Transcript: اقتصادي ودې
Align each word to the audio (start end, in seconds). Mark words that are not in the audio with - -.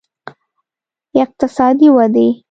اقتصادي 1.23 1.87
ودې 1.95 2.27